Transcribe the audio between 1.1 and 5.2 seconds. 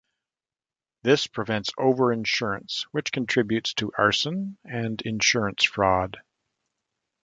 prevents overinsurance, which contributes to arson and